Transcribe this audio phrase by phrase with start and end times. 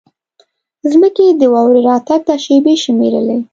[0.91, 3.37] ځمکې د واورې راتګ ته شېبې شمېرلې.